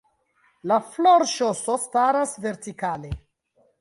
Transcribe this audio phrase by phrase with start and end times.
[0.71, 3.13] La florŝoso staras vertikale.